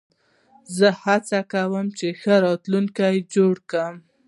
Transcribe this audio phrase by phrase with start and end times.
[0.77, 3.95] زه هڅه کوم، چي ښه راتلونکی جوړ کړم.